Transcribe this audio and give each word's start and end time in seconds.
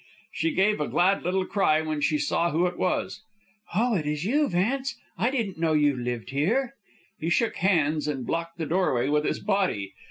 She 0.31 0.49
gave 0.49 0.81
a 0.81 0.87
glad 0.87 1.21
little 1.21 1.45
cry 1.45 1.79
when 1.81 2.01
she 2.01 2.17
saw 2.17 2.49
who 2.49 2.65
it 2.65 2.75
was. 2.75 3.21
"Oh; 3.75 3.93
it 3.93 4.07
is 4.07 4.25
you, 4.25 4.49
Vance! 4.49 4.95
I 5.15 5.29
didn't 5.29 5.59
know 5.59 5.73
you 5.73 5.95
lived 5.95 6.31
here." 6.31 6.73
He 7.19 7.29
shook 7.29 7.57
hands 7.57 8.07
and 8.07 8.25
blocked 8.25 8.57
the 8.57 8.65
doorway 8.65 9.09
with 9.09 9.25
his 9.25 9.39
body. 9.39 9.93